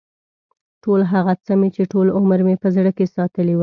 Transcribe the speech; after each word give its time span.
ټول 0.83 1.01
هغه 1.13 1.33
څه 1.45 1.53
مې 1.59 1.69
چې 1.75 1.83
ټول 1.91 2.07
عمر 2.17 2.39
مې 2.47 2.55
په 2.63 2.67
زړه 2.75 2.91
کې 2.97 3.05
ساتلي 3.15 3.53
و. 3.55 3.59